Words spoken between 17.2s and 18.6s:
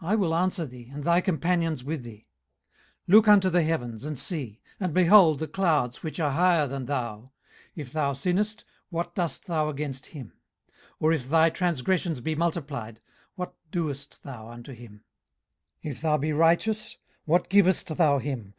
what givest thou him?